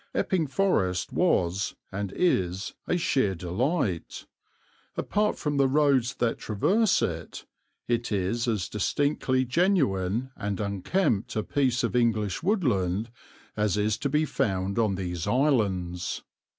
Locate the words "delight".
3.35-4.25